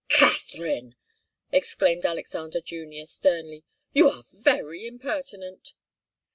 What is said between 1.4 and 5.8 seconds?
exclaimed Alexander Junior, sternly, "you are very impertinent."